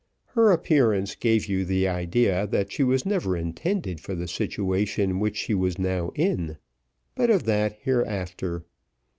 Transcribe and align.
Her 0.33 0.51
appearance 0.51 1.13
gave 1.13 1.45
you 1.45 1.63
the 1.63 1.87
idea 1.87 2.47
that 2.47 2.71
she 2.71 2.83
was 2.83 3.05
never 3.05 3.37
intended 3.37 3.99
for 3.99 4.15
the 4.15 4.27
situation 4.27 5.19
which 5.19 5.37
she 5.37 5.53
was 5.53 5.77
now 5.77 6.09
in; 6.15 6.57
but 7.13 7.29
of 7.29 7.43
that 7.43 7.77
hereafter. 7.83 8.65